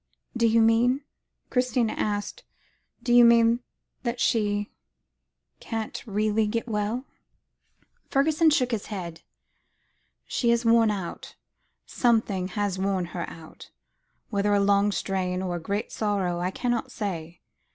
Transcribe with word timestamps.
"Do 0.35 0.47
you 0.47 0.63
mean," 0.63 1.01
Christina 1.51 1.93
asked; 1.93 2.43
"do 3.03 3.13
you 3.13 3.23
mean 3.23 3.59
that 4.01 4.19
she 4.19 4.71
can't 5.59 5.93
get 5.93 6.07
really 6.07 6.51
well?" 6.65 7.05
Fergusson 8.09 8.49
shook 8.49 8.71
his 8.71 8.87
head. 8.87 9.21
"She 10.25 10.49
is 10.49 10.65
worn 10.65 10.89
out; 10.89 11.35
something 11.85 12.47
has 12.47 12.79
worn 12.79 13.05
her 13.13 13.29
out; 13.29 13.69
whether 14.31 14.55
a 14.55 14.59
long 14.59 14.91
strain, 14.91 15.43
or 15.43 15.57
a 15.57 15.61
great 15.61 15.91
sorrow, 15.91 16.39
I 16.39 16.49
cannot 16.49 16.91
say. 16.91 17.41